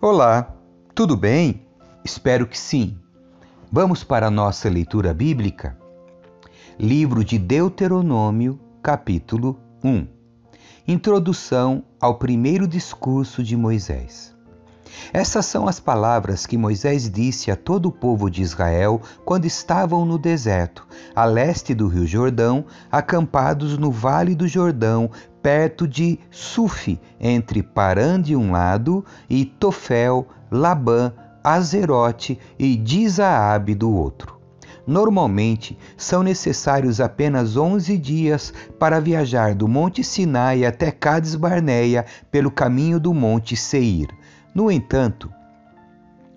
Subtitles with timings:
[0.00, 0.52] Olá,
[0.92, 1.64] tudo bem?
[2.04, 2.98] Espero que sim.
[3.70, 5.78] Vamos para a nossa leitura bíblica?
[6.78, 10.06] Livro de Deuteronômio, capítulo 1.
[10.86, 14.33] Introdução ao primeiro discurso de Moisés.
[15.12, 20.04] Essas são as palavras que Moisés disse a todo o povo de Israel quando estavam
[20.04, 25.10] no deserto, a leste do rio Jordão, acampados no vale do Jordão,
[25.42, 31.12] perto de Sufi, entre Parã de um lado e Tofel, Labã,
[31.42, 34.34] Azerote e Dizaabe do outro.
[34.86, 42.50] Normalmente, são necessários apenas 11 dias para viajar do Monte Sinai até Cades Barneia pelo
[42.50, 44.08] caminho do Monte Seir.
[44.54, 45.32] No entanto,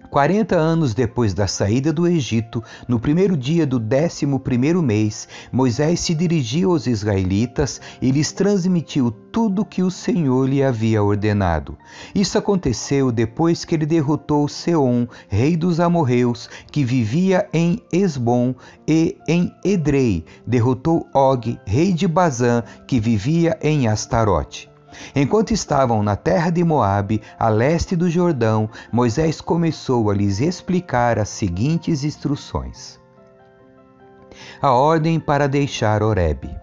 [0.10, 6.00] 40 anos depois da saída do Egito, no primeiro dia do décimo primeiro mês, Moisés
[6.00, 11.78] se dirigiu aos israelitas e lhes transmitiu tudo o que o Senhor lhe havia ordenado.
[12.16, 18.56] Isso aconteceu depois que ele derrotou Seom, rei dos amorreus, que vivia em Esbom,
[18.88, 24.76] e em Edrei, derrotou Og, rei de Bazã, que vivia em Astarote.
[25.16, 31.20] Enquanto estavam na terra de Moabe, a leste do Jordão, Moisés começou a lhes explicar
[31.20, 33.00] as seguintes instruções.
[34.62, 36.56] A ordem para deixar Horebe.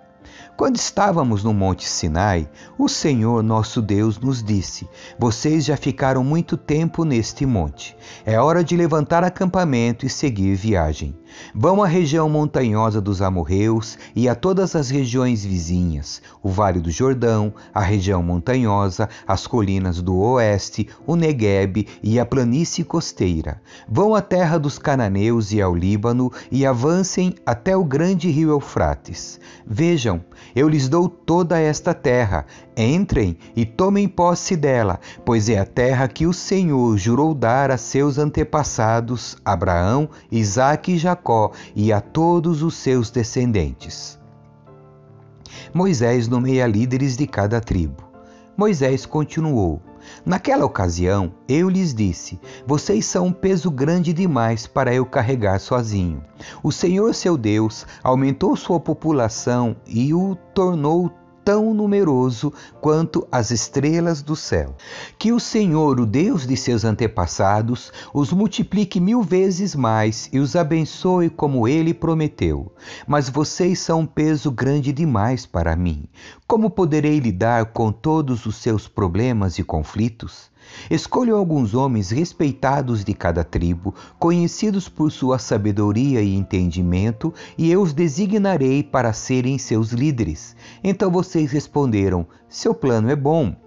[0.56, 4.88] Quando estávamos no Monte Sinai, o Senhor nosso Deus nos disse:
[5.18, 7.96] Vocês já ficaram muito tempo neste monte.
[8.24, 11.18] É hora de levantar acampamento e seguir viagem.
[11.54, 16.90] Vão à região montanhosa dos amorreus e a todas as regiões vizinhas, o Vale do
[16.90, 23.60] Jordão, a região montanhosa, as colinas do oeste, o Negueb e a planície costeira.
[23.88, 29.40] Vão à terra dos cananeus e ao Líbano e avancem até o grande rio Eufrates.
[29.66, 32.46] Vejam, eu lhes dou toda esta terra.
[32.76, 37.76] Entrem e tomem posse dela, pois é a terra que o Senhor jurou dar a
[37.76, 44.18] seus antepassados, Abraão, Isaque e Jacó, e a todos os seus descendentes.
[45.72, 48.02] Moisés nomeia líderes de cada tribo.
[48.56, 49.80] Moisés continuou:
[50.24, 56.22] Naquela ocasião, eu lhes disse: Vocês são um peso grande demais para eu carregar sozinho.
[56.62, 61.10] O Senhor seu Deus aumentou sua população e o tornou
[61.44, 64.74] tão numeroso quanto as estrelas do céu.
[65.18, 70.56] Que o Senhor, o Deus de seus antepassados, os multiplique mil vezes mais e os
[70.56, 72.72] abençoe como ele prometeu.
[73.06, 76.04] Mas vocês são um peso grande demais para mim.
[76.46, 80.53] Como poderei lidar com todos os seus problemas e conflitos?
[80.90, 87.82] Escolho alguns homens respeitados de cada tribo, conhecidos por sua sabedoria e entendimento, e eu
[87.82, 90.56] os designarei para serem seus líderes.
[90.82, 93.63] Então vocês responderam: Seu plano é bom.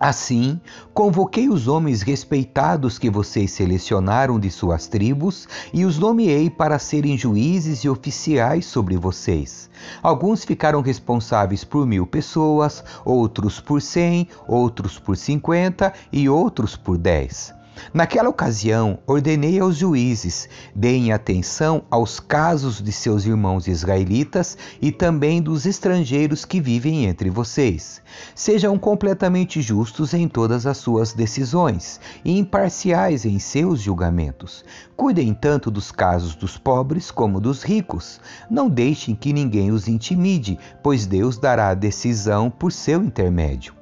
[0.00, 0.58] Assim,
[0.94, 7.18] convoquei os homens respeitados que vocês selecionaram de suas tribos e os nomeei para serem
[7.18, 9.68] juízes e oficiais sobre vocês.
[10.02, 16.96] Alguns ficaram responsáveis por mil pessoas, outros por cem, outros por cinquenta e outros por
[16.96, 17.52] dez.
[17.92, 25.42] Naquela ocasião, ordenei aos juízes: deem atenção aos casos de seus irmãos israelitas e também
[25.42, 28.00] dos estrangeiros que vivem entre vocês.
[28.34, 34.64] Sejam completamente justos em todas as suas decisões e imparciais em seus julgamentos.
[34.96, 38.20] Cuidem tanto dos casos dos pobres como dos ricos.
[38.50, 43.79] Não deixem que ninguém os intimide, pois Deus dará a decisão por seu intermédio.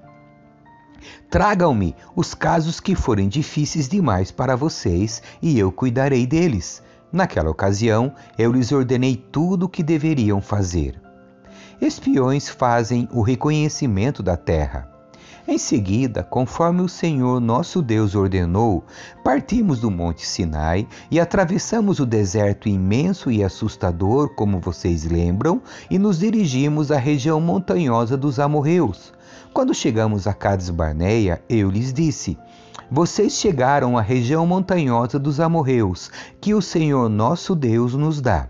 [1.31, 6.83] Tragam-me os casos que forem difíceis demais para vocês e eu cuidarei deles.
[7.13, 11.01] Naquela ocasião, eu lhes ordenei tudo o que deveriam fazer.
[11.81, 14.99] Espiões fazem o reconhecimento da terra.
[15.51, 18.85] Em seguida, conforme o Senhor nosso Deus ordenou,
[19.25, 25.99] partimos do Monte Sinai e atravessamos o deserto imenso e assustador, como vocês lembram, e
[25.99, 29.15] nos dirigimos à região montanhosa dos amorreus.
[29.59, 32.39] Quando chegamos a Cades Barneia, eu lhes disse:
[32.89, 38.49] Vocês chegaram à região montanhosa dos amorreus, que o Senhor nosso Deus nos dá.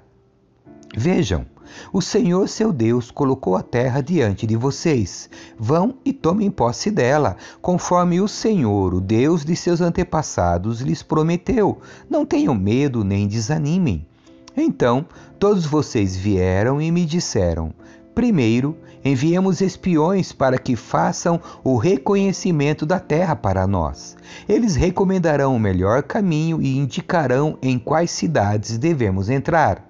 [0.94, 1.46] Vejam,
[1.94, 5.31] o Senhor seu Deus colocou a terra diante de vocês.
[5.58, 11.81] Vão e tomem posse dela, conforme o Senhor, o Deus de seus antepassados, lhes prometeu.
[12.10, 14.06] Não tenham medo nem desanimem.
[14.55, 15.06] Então
[15.38, 17.72] todos vocês vieram e me disseram:
[18.14, 24.16] Primeiro, enviemos espiões para que façam o reconhecimento da terra para nós.
[24.48, 29.84] Eles recomendarão o melhor caminho e indicarão em quais cidades devemos entrar.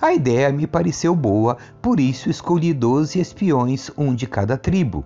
[0.00, 5.04] A ideia me pareceu boa, por isso escolhi doze espiões, um de cada tribo.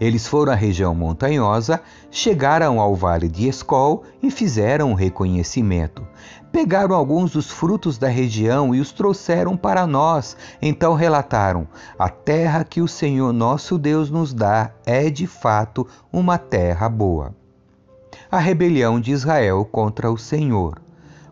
[0.00, 6.06] Eles foram à região montanhosa, chegaram ao vale de Escol e fizeram um reconhecimento.
[6.50, 10.36] Pegaram alguns dos frutos da região e os trouxeram para nós.
[10.62, 11.66] Então relataram:
[11.98, 17.34] A terra que o Senhor nosso Deus nos dá é de fato uma terra boa.
[18.30, 20.80] A rebelião de Israel contra o Senhor.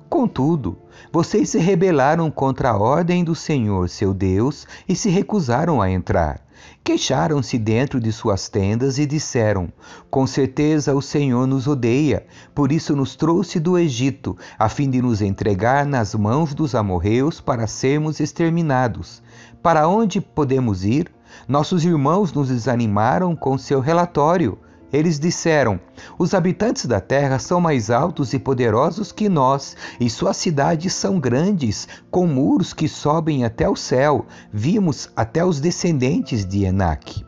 [0.08, 0.76] Contudo,
[1.10, 6.40] vocês se rebelaram contra a ordem do Senhor, seu Deus, e se recusaram a entrar.
[6.84, 9.72] Queixaram-se dentro de suas tendas e disseram:
[10.10, 15.00] Com certeza o Senhor nos odeia, por isso nos trouxe do Egito, a fim de
[15.00, 19.22] nos entregar nas mãos dos amorreus para sermos exterminados.
[19.62, 21.08] Para onde podemos ir?
[21.46, 24.58] Nossos irmãos nos desanimaram com seu relatório.
[24.92, 25.80] Eles disseram:
[26.18, 31.18] Os habitantes da terra são mais altos e poderosos que nós, e suas cidades são
[31.18, 34.26] grandes, com muros que sobem até o céu.
[34.52, 37.24] Vimos até os descendentes de Enaque.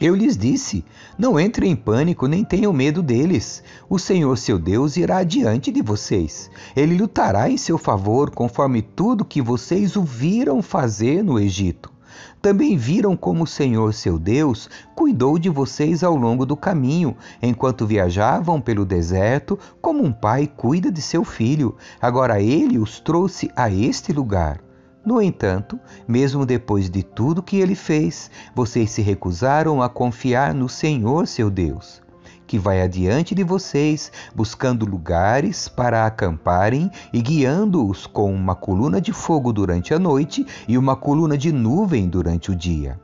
[0.00, 0.82] Eu lhes disse:
[1.18, 3.62] Não entrem em pânico, nem tenham medo deles.
[3.86, 6.50] O Senhor seu Deus irá adiante de vocês.
[6.74, 11.99] Ele lutará em seu favor, conforme tudo que vocês o viram fazer no Egito.
[12.42, 17.86] Também viram como o Senhor seu Deus cuidou de vocês ao longo do caminho, enquanto
[17.86, 21.76] viajavam pelo deserto, como um pai cuida de seu filho.
[22.00, 24.58] Agora ele os trouxe a este lugar.
[25.04, 25.78] No entanto,
[26.08, 31.50] mesmo depois de tudo que ele fez, vocês se recusaram a confiar no Senhor seu
[31.50, 32.00] Deus
[32.50, 39.12] que vai adiante de vocês, buscando lugares para acamparem e guiando-os com uma coluna de
[39.12, 42.98] fogo durante a noite e uma coluna de nuvem durante o dia.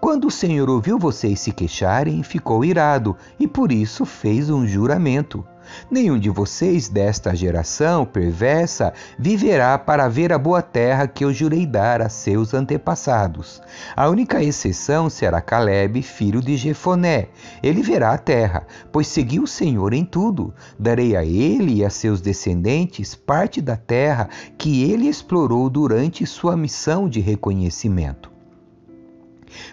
[0.00, 5.44] Quando o Senhor ouviu vocês se queixarem, ficou irado e por isso fez um juramento.
[5.90, 11.66] Nenhum de vocês desta geração perversa viverá para ver a boa terra que eu jurei
[11.66, 13.60] dar a seus antepassados.
[13.94, 17.28] A única exceção será Caleb, filho de Jefoné.
[17.62, 20.54] Ele verá a terra, pois seguiu o Senhor em tudo.
[20.78, 26.56] Darei a ele e a seus descendentes parte da terra que ele explorou durante sua
[26.56, 28.39] missão de reconhecimento.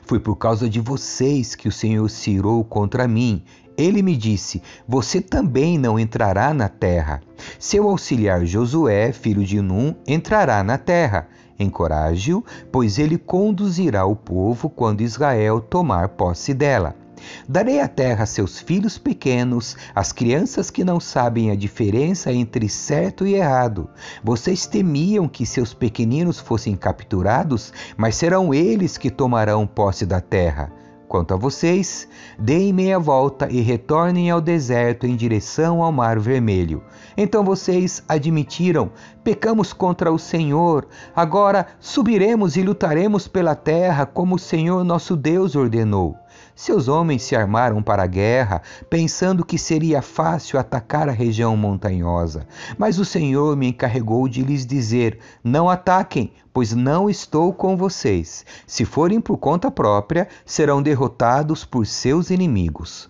[0.03, 3.43] Foi por causa de vocês que o Senhor se irou contra mim.
[3.77, 7.21] Ele me disse: Você também não entrará na terra.
[7.59, 11.27] Seu auxiliar Josué, filho de Num, entrará na terra.
[11.59, 16.95] Encoraje-o, pois ele conduzirá o povo quando Israel tomar posse dela.
[17.47, 22.67] Darei a terra a seus filhos pequenos, às crianças que não sabem a diferença entre
[22.69, 23.89] certo e errado.
[24.23, 30.71] Vocês temiam que seus pequeninos fossem capturados, mas serão eles que tomarão posse da terra.
[31.07, 32.05] Quanto a vocês,
[32.37, 36.83] deem meia volta e retornem ao deserto em direção ao Mar Vermelho.
[37.15, 38.91] Então vocês admitiram:
[39.23, 40.85] pecamos contra o Senhor.
[41.15, 46.13] Agora subiremos e lutaremos pela terra como o Senhor nosso Deus ordenou.
[46.57, 52.47] Seus homens se armaram para a guerra, pensando que seria fácil atacar a região montanhosa.
[52.79, 58.43] Mas o Senhor me encarregou de lhes dizer: Não ataquem, pois não estou com vocês.
[58.65, 63.07] Se forem por conta própria, serão derrotados por seus inimigos.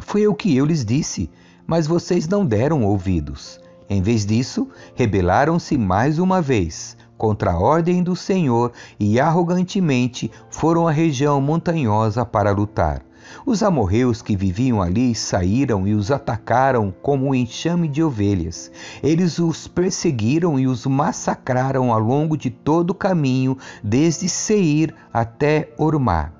[0.00, 1.30] Foi o que eu lhes disse,
[1.64, 3.60] mas vocês não deram ouvidos.
[3.88, 10.86] Em vez disso, rebelaram-se mais uma vez contra a ordem do Senhor e arrogantemente foram
[10.88, 13.02] à região montanhosa para lutar.
[13.46, 18.70] Os amorreus que viviam ali saíram e os atacaram como um enxame de ovelhas.
[19.02, 25.72] Eles os perseguiram e os massacraram ao longo de todo o caminho, desde Seir até
[25.78, 26.32] Ormá.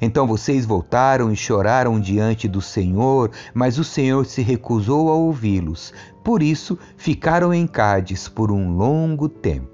[0.00, 5.92] Então vocês voltaram e choraram diante do Senhor, mas o Senhor se recusou a ouvi-los.
[6.24, 9.69] Por isso ficaram em Cádiz por um longo tempo.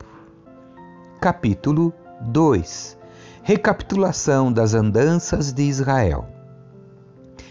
[1.26, 2.96] Capítulo 2
[3.42, 6.28] Recapitulação das andanças de Israel.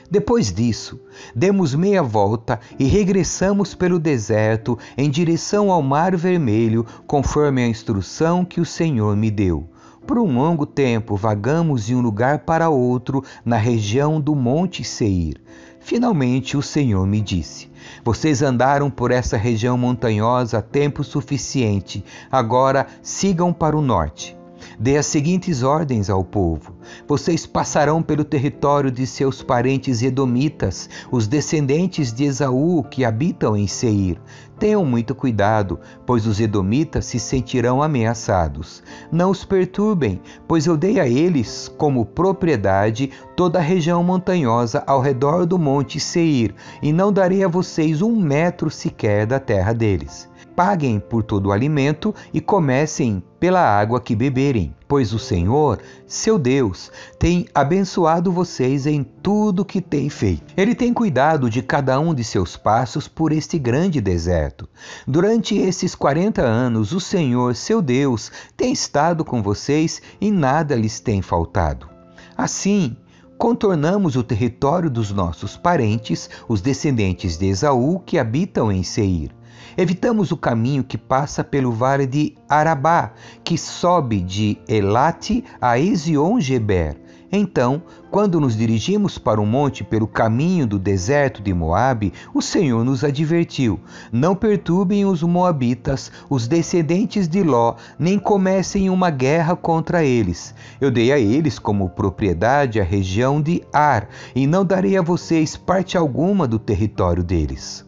[0.10, 0.98] Depois disso,
[1.36, 8.46] demos meia volta e regressamos pelo deserto em direção ao Mar Vermelho, conforme a instrução
[8.46, 9.68] que o Senhor me deu.
[10.08, 15.36] Por um longo tempo vagamos de um lugar para outro na região do Monte Seir.
[15.86, 17.70] Finalmente o Senhor me disse:
[18.04, 24.36] Vocês andaram por essa região montanhosa tempo suficiente, agora sigam para o norte.
[24.80, 26.74] Dê as seguintes ordens ao povo:
[27.08, 33.68] Vocês passarão pelo território de seus parentes edomitas, os descendentes de Esaú que habitam em
[33.68, 34.20] Seir.
[34.58, 38.82] Tenham muito cuidado, pois os edomitas se sentirão ameaçados.
[39.12, 45.02] Não os perturbem, pois eu dei a eles como propriedade toda a região montanhosa ao
[45.02, 50.30] redor do monte Seir, e não darei a vocês um metro sequer da terra deles.
[50.56, 56.40] paguem por todo o alimento e comecem pela água que beberem, pois o Senhor, seu
[56.40, 60.54] Deus, tem abençoado vocês em tudo que tem feito.
[60.56, 64.68] Ele tem cuidado de cada um de seus passos por este grande deserto.
[65.06, 71.02] Durante esses 40 anos, o Senhor, seu Deus, tem estado com vocês e nada lhes
[71.02, 71.90] tem faltado.
[72.38, 72.96] Assim,
[73.38, 79.32] contornamos o território dos nossos parentes, os descendentes de Esaú, que habitam em Seir.
[79.78, 83.14] Evitamos o caminho que passa pelo vale de Arabá,
[83.44, 87.05] que sobe de Elate a Ezion-Geber.
[87.38, 92.86] Então, quando nos dirigimos para o monte pelo caminho do deserto de Moabe, o Senhor
[92.86, 93.78] nos advertiu:
[94.10, 100.56] Não perturbem os moabitas, os descendentes de Ló, nem comecem uma guerra contra eles.
[100.80, 105.58] Eu dei a eles como propriedade a região de Ar, e não darei a vocês
[105.58, 107.86] parte alguma do território deles.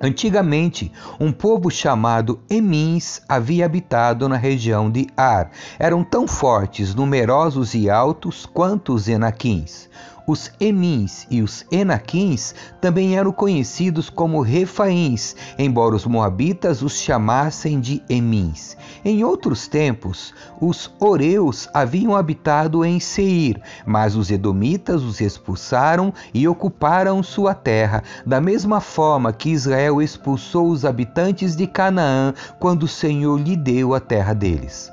[0.00, 0.90] Antigamente,
[1.20, 5.50] um povo chamado Emins havia habitado na região de Ar.
[5.78, 9.90] Eram tão fortes, numerosos e altos quanto os Enaquins.
[10.30, 17.80] Os Emins e os Enaquins também eram conhecidos como Refaíns, embora os moabitas os chamassem
[17.80, 18.76] de Emins.
[19.04, 26.46] Em outros tempos, os Oreus haviam habitado em Seir, mas os Edomitas os expulsaram e
[26.46, 32.88] ocuparam sua terra, da mesma forma que Israel expulsou os habitantes de Canaã quando o
[32.88, 34.92] Senhor lhe deu a terra deles.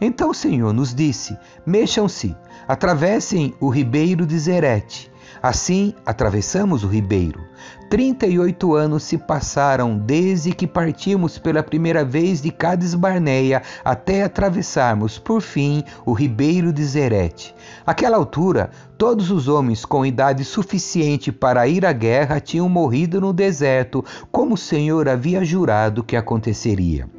[0.00, 2.36] Então o Senhor nos disse: Mexam-se,
[2.68, 5.10] atravessem o ribeiro de Zerete.
[5.42, 7.40] Assim, atravessamos o ribeiro.
[7.88, 13.62] Trinta e oito anos se passaram desde que partimos pela primeira vez de Cades Barneia
[13.82, 17.54] até atravessarmos, por fim, o ribeiro de Zerete.
[17.86, 23.32] Aquela altura, todos os homens com idade suficiente para ir à guerra tinham morrido no
[23.32, 27.17] deserto, como o Senhor havia jurado que aconteceria.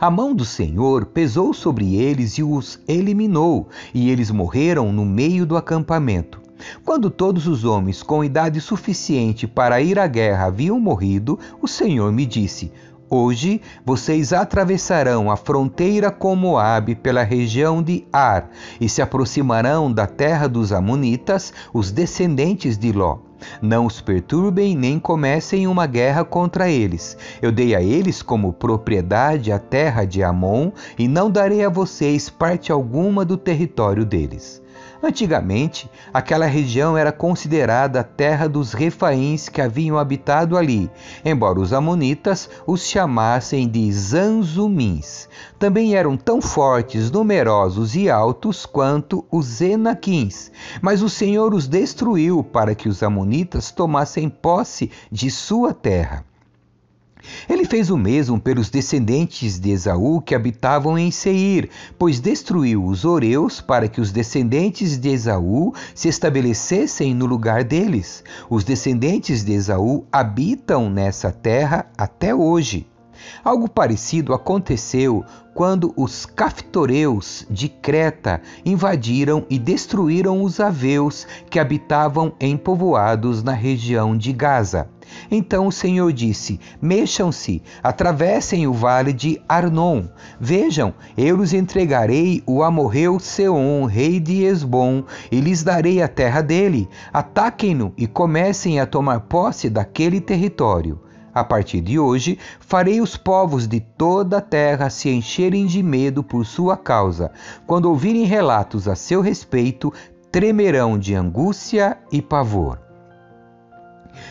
[0.00, 5.46] A mão do Senhor pesou sobre eles e os eliminou, e eles morreram no meio
[5.46, 6.40] do acampamento.
[6.84, 12.10] Quando todos os homens com idade suficiente para ir à guerra haviam morrido, o Senhor
[12.12, 12.72] me disse:
[13.08, 18.50] Hoje vocês atravessarão a fronteira com Moabe pela região de Ar
[18.80, 23.18] e se aproximarão da terra dos Amonitas, os descendentes de Ló.
[23.60, 27.16] Não os perturbem nem comecem uma guerra contra eles.
[27.42, 32.30] Eu dei a eles como propriedade a terra de Amon e não darei a vocês
[32.30, 34.63] parte alguma do território deles.
[35.06, 40.90] Antigamente, aquela região era considerada a terra dos refaíns que haviam habitado ali,
[41.22, 45.28] embora os amonitas os chamassem de Zanzumins.
[45.58, 52.42] Também eram tão fortes, numerosos e altos quanto os Enaquins, mas o Senhor os destruiu
[52.42, 56.24] para que os amonitas tomassem posse de sua terra.
[57.48, 63.04] Ele fez o mesmo pelos descendentes de Esaú que habitavam em Seir, pois destruiu os
[63.04, 68.24] Oreus para que os descendentes de Esaú se estabelecessem no lugar deles.
[68.48, 72.86] Os descendentes de Esaú habitam nessa terra até hoje.
[73.44, 82.34] Algo parecido aconteceu quando os caftoreus de Creta invadiram e destruíram os aveus que habitavam
[82.40, 84.88] em povoados na região de Gaza.
[85.30, 90.04] Então o Senhor disse: Mexam-se, atravessem o vale de Arnon.
[90.40, 96.40] Vejam, eu lhes entregarei o amorreu Seom, rei de Esbom, e lhes darei a terra
[96.40, 96.88] dele.
[97.12, 101.00] Ataquem-no e comecem a tomar posse daquele território.
[101.34, 106.22] A partir de hoje, farei os povos de toda a terra se encherem de medo
[106.22, 107.32] por sua causa.
[107.66, 109.92] Quando ouvirem relatos a seu respeito,
[110.30, 112.83] tremerão de angústia e pavor.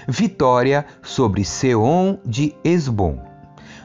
[0.07, 3.17] Vitória sobre Seom de Esbom.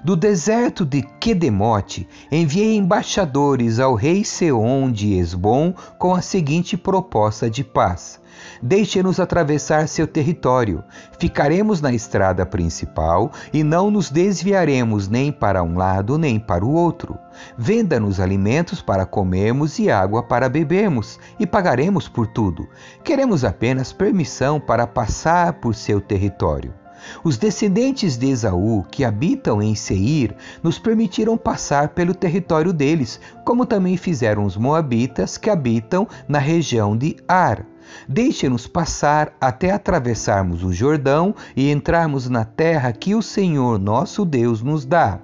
[0.04, 7.50] Do deserto de Quedemote, enviei embaixadores ao rei Seom de Esbom com a seguinte proposta
[7.50, 8.20] de paz:
[8.62, 10.82] Deixe-nos atravessar seu território.
[11.18, 16.72] Ficaremos na estrada principal e não nos desviaremos nem para um lado nem para o
[16.72, 17.18] outro.
[17.56, 22.68] Venda-nos alimentos para comermos e água para bebermos, e pagaremos por tudo.
[23.04, 26.74] Queremos apenas permissão para passar por seu território.
[27.22, 33.64] Os descendentes de Esaú, que habitam em Seir, nos permitiram passar pelo território deles, como
[33.64, 37.64] também fizeram os Moabitas, que habitam na região de Ar.
[38.08, 44.62] Deixe-nos passar até atravessarmos o Jordão e entrarmos na terra que o Senhor nosso Deus
[44.62, 45.20] nos dá.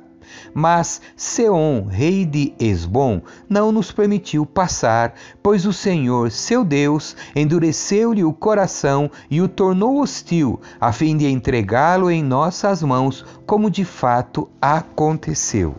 [0.52, 8.25] Mas Seom, rei de Esbom, não nos permitiu passar, pois o Senhor, seu Deus, endureceu-lhe
[8.25, 13.85] o coração e o tornou hostil, a fim de entregá-lo em nossas mãos, como de
[13.85, 15.75] fato aconteceu.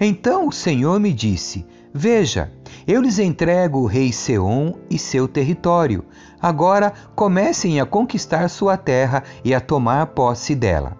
[0.00, 2.50] Então o Senhor me disse: Veja,
[2.86, 6.04] eu lhes entrego o rei Seom e seu território.
[6.40, 10.96] Agora comecem a conquistar sua terra e a tomar posse dela.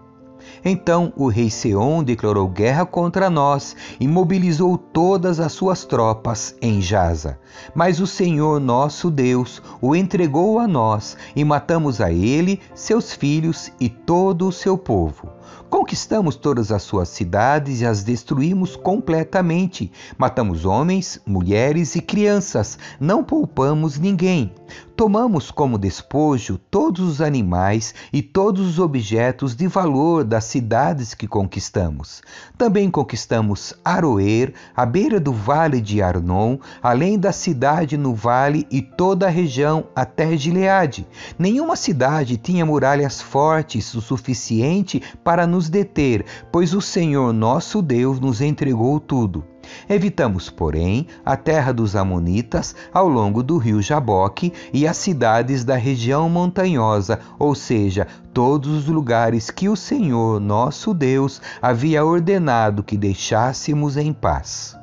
[0.63, 6.79] Então o rei Seom declarou guerra contra nós e mobilizou todas as suas tropas em
[6.79, 7.39] Jaza.
[7.73, 13.71] Mas o Senhor nosso Deus o entregou a nós e matamos a ele, seus filhos
[13.79, 15.27] e todo o seu povo.
[15.73, 19.91] Conquistamos todas as suas cidades e as destruímos completamente.
[20.15, 24.53] Matamos homens, mulheres e crianças, não poupamos ninguém.
[24.95, 31.27] Tomamos como despojo todos os animais e todos os objetos de valor das cidades que
[31.27, 32.21] conquistamos.
[32.55, 38.83] Também conquistamos Aroer, à beira do vale de Arnon, além da cidade no vale e
[38.83, 41.07] toda a região até Gileade.
[41.39, 48.19] Nenhuma cidade tinha muralhas fortes o suficiente para nos deter, pois o Senhor nosso Deus
[48.19, 49.43] nos entregou tudo.
[49.89, 55.75] Evitamos, porém, a terra dos Amonitas ao longo do rio Jaboque e as cidades da
[55.75, 62.97] região montanhosa, ou seja, todos os lugares que o Senhor nosso Deus havia ordenado que
[62.97, 64.77] deixássemos em paz.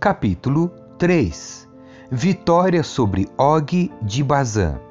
[0.00, 1.66] Capítulo 3
[2.10, 4.85] Vitória sobre Og de Bazã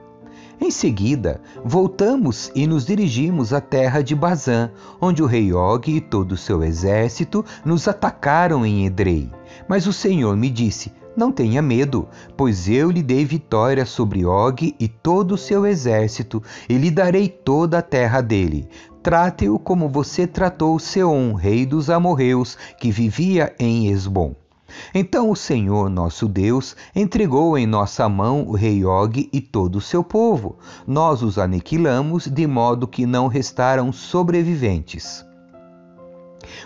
[0.59, 4.71] em seguida, voltamos e nos dirigimos à terra de Bazã,
[5.01, 9.29] onde o rei Og e todo o seu exército nos atacaram em Edrei.
[9.67, 12.07] Mas o Senhor me disse: Não tenha medo,
[12.37, 17.27] pois eu lhe dei vitória sobre Og e todo o seu exército, e lhe darei
[17.27, 18.67] toda a terra dele.
[19.03, 24.44] Trate-o como você tratou Seom, rei dos amorreus, que vivia em Esbom.
[24.93, 29.81] Então o Senhor nosso Deus entregou em nossa mão o rei Og e todo o
[29.81, 30.57] seu povo.
[30.87, 35.25] Nós os aniquilamos, de modo que não restaram sobreviventes.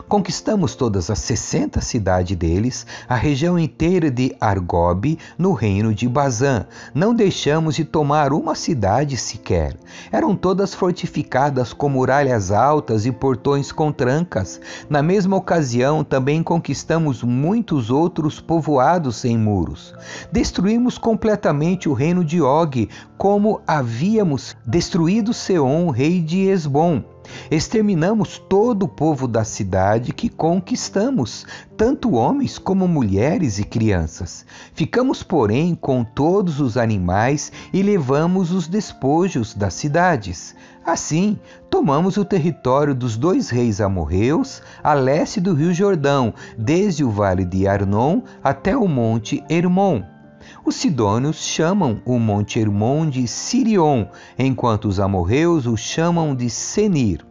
[0.08, 6.66] Conquistamos todas as 60 cidades deles, a região inteira de Argob, no reino de Bazã.
[6.94, 9.76] Não deixamos de tomar uma cidade sequer.
[10.12, 14.60] Eram todas fortificadas com muralhas altas e portões com trancas.
[14.90, 19.94] Na mesma ocasião, também conquistamos muitos outros povoados sem muros.
[20.32, 27.04] Destruímos completamente o reino de Og, como havíamos destruído Seom, rei de Esbom.
[27.52, 34.46] Exterminamos todo o povo da cidade que conquistamos, tanto homens como mulheres e crianças.
[34.74, 40.56] Ficamos, porém, com todos os animais e levamos os despojos das cidades.
[40.86, 41.38] Assim,
[41.70, 47.46] tomamos o território dos dois reis amorreus, a leste do rio Jordão, desde o vale
[47.46, 50.19] de Arnon até o monte Hermon.
[50.66, 54.06] Os sidônios chamam o Monte Hermon de Sirion,
[54.38, 57.26] enquanto os amorreus o chamam de Senir.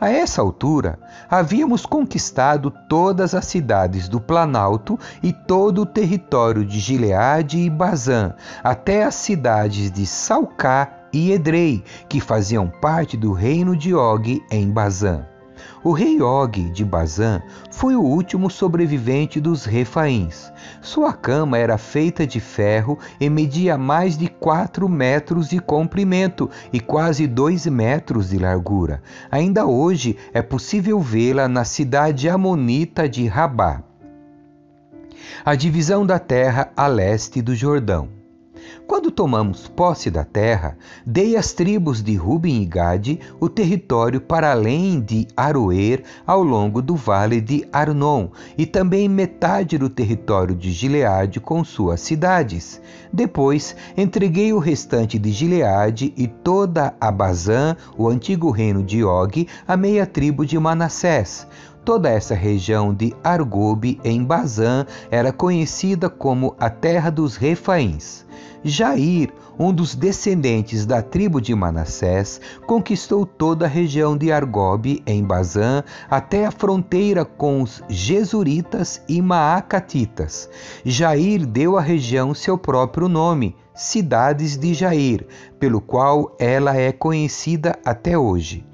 [0.00, 0.98] A essa altura,
[1.30, 8.34] havíamos conquistado todas as cidades do Planalto e todo o território de Gileade e Bazã,
[8.64, 14.68] até as cidades de Salcá e Edrei, que faziam parte do reino de Og em
[14.70, 15.24] Bazã.
[15.84, 20.52] O rei Og de Bazã foi o último sobrevivente dos refaíns.
[20.80, 26.78] Sua cama era feita de ferro e media mais de 4 metros de comprimento e
[26.78, 29.02] quase 2 metros de largura.
[29.28, 33.82] Ainda hoje é possível vê-la na cidade amonita de Rabá.
[35.44, 38.21] A divisão da terra a leste do Jordão.
[38.86, 44.50] Quando tomamos posse da terra, dei às tribos de Ruben e Gade o território para
[44.50, 50.72] além de Aroer, ao longo do vale de Arnon, e também metade do território de
[50.72, 52.80] Gileade com suas cidades.
[53.12, 59.46] Depois, entreguei o restante de Gileade e toda a Bazã, o antigo reino de Og,
[59.66, 61.46] a meia tribo de Manassés.
[61.84, 68.24] Toda essa região de Argobe, em Bazã, era conhecida como a terra dos Refaíns.
[68.64, 75.24] Jair, um dos descendentes da tribo de Manassés, conquistou toda a região de Argob, em
[75.24, 80.48] Bazã, até a fronteira com os Jesuritas e Maacatitas.
[80.84, 85.26] Jair deu à região seu próprio nome, Cidades de Jair,
[85.58, 88.64] pelo qual ela é conhecida até hoje.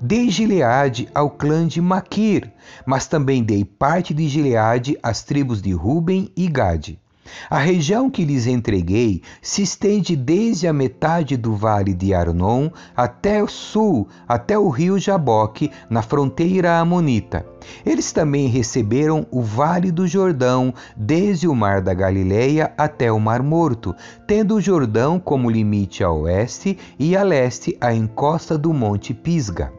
[0.00, 2.52] Dei Gileade ao clã de Maquir,
[2.86, 7.00] mas também dei parte de Gileade às tribos de Ruben e Gade.
[7.48, 13.42] A região que lhes entreguei se estende desde a metade do vale de Arnon até
[13.42, 17.46] o sul, até o rio Jaboque, na fronteira amonita.
[17.84, 23.42] Eles também receberam o vale do Jordão, desde o mar da Galileia até o mar
[23.42, 23.94] Morto,
[24.26, 29.72] tendo o Jordão como limite a oeste e a leste a encosta do monte Pisga.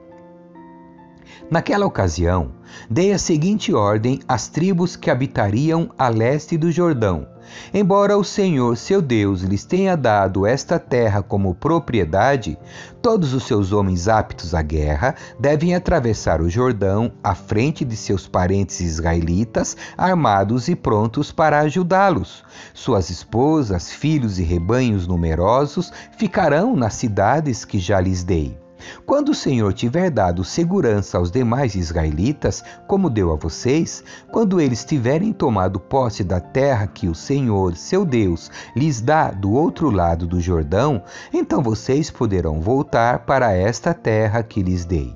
[1.50, 2.52] Naquela ocasião,
[2.90, 7.33] dei a seguinte ordem às tribos que habitariam a leste do Jordão:
[7.74, 12.58] Embora o Senhor, seu Deus, lhes tenha dado esta terra como propriedade,
[13.02, 18.28] todos os seus homens aptos à guerra devem atravessar o Jordão à frente de seus
[18.28, 22.44] parentes israelitas, armados e prontos para ajudá-los.
[22.74, 28.63] Suas esposas, filhos e rebanhos numerosos ficarão nas cidades que já lhes dei.
[29.06, 34.84] Quando o Senhor tiver dado segurança aos demais israelitas, como deu a vocês, quando eles
[34.84, 40.26] tiverem tomado posse da terra que o Senhor, seu Deus, lhes dá do outro lado
[40.26, 45.16] do Jordão, então vocês poderão voltar para esta terra que lhes dei.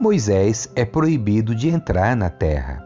[0.00, 2.85] Moisés é proibido de entrar na terra.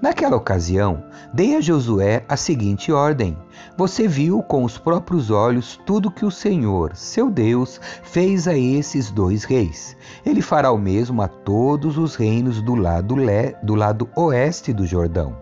[0.00, 3.36] Naquela ocasião, dei a Josué a seguinte ordem:
[3.76, 9.10] Você viu com os próprios olhos tudo que o Senhor, seu Deus, fez a esses
[9.10, 9.96] dois reis.
[10.24, 14.86] Ele fará o mesmo a todos os reinos do lado, le, do lado oeste do
[14.86, 15.36] Jordão.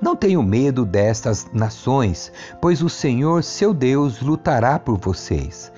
[0.00, 5.72] Não tenho medo destas nações, pois o Senhor, seu Deus, lutará por vocês.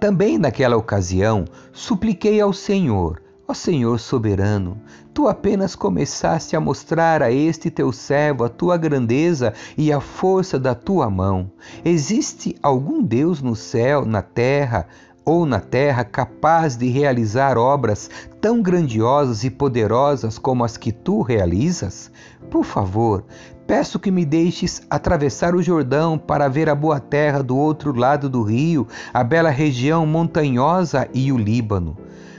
[0.00, 4.76] Também naquela ocasião supliquei ao Senhor Ó Senhor soberano,
[5.14, 10.58] tu apenas começaste a mostrar a este teu servo a tua grandeza e a força
[10.58, 11.52] da tua mão.
[11.84, 14.88] Existe algum Deus no céu, na terra
[15.24, 21.22] ou na terra capaz de realizar obras tão grandiosas e poderosas como as que tu
[21.22, 22.10] realizas?
[22.50, 23.24] Por favor,
[23.66, 28.30] Peço que me deixes atravessar o Jordão para ver a boa terra do outro lado
[28.30, 31.96] do rio, a bela região montanhosa e o Líbano.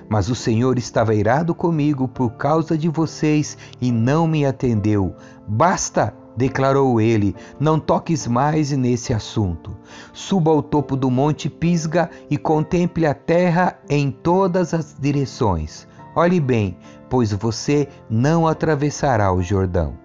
[0.09, 5.15] Mas o Senhor estava irado comigo por causa de vocês e não me atendeu.
[5.47, 6.13] Basta!
[6.37, 9.75] declarou ele, não toques mais nesse assunto.
[10.13, 15.87] Suba ao topo do monte Pisga e contemple a terra em todas as direções.
[16.15, 16.77] Olhe bem,
[17.09, 19.97] pois você não atravessará o Jordão.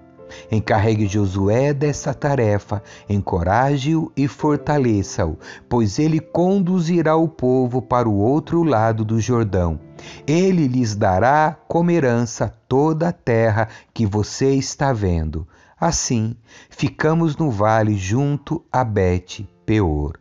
[0.50, 5.36] Encarregue Josué dessa tarefa, encoraje-o e fortaleça-o,
[5.68, 9.78] pois ele conduzirá o povo para o outro lado do Jordão.
[10.26, 15.46] Ele lhes dará como herança toda a terra que você está vendo.
[15.80, 16.36] Assim,
[16.70, 20.18] ficamos no vale junto a Bet Peor.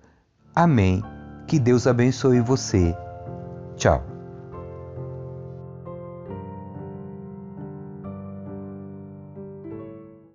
[0.56, 1.04] Amém.
[1.48, 2.96] Que Deus abençoe você.
[3.76, 4.11] Tchau.